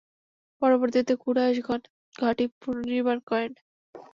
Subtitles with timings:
[0.61, 1.81] পরবর্তীকালে কুরায়শগণ
[2.15, 3.47] ঘরটি পুনর্নির্মাণ করে।